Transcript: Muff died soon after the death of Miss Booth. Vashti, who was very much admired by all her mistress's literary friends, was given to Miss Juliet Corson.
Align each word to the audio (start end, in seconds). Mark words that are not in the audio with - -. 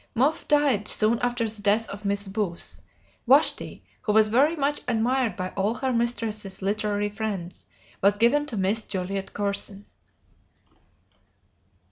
Muff 0.15 0.47
died 0.47 0.87
soon 0.87 1.19
after 1.19 1.47
the 1.47 1.61
death 1.61 1.87
of 1.89 2.05
Miss 2.05 2.27
Booth. 2.27 2.81
Vashti, 3.27 3.83
who 4.01 4.13
was 4.13 4.29
very 4.29 4.55
much 4.55 4.81
admired 4.87 5.35
by 5.35 5.49
all 5.49 5.75
her 5.75 5.93
mistress's 5.93 6.63
literary 6.63 7.09
friends, 7.09 7.67
was 8.01 8.17
given 8.17 8.47
to 8.47 8.57
Miss 8.57 8.81
Juliet 8.83 9.31
Corson. 9.31 9.85